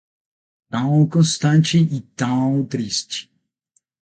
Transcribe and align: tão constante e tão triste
tão 0.67 1.07
constante 1.07 1.77
e 1.77 2.01
tão 2.01 2.65
triste 2.65 3.29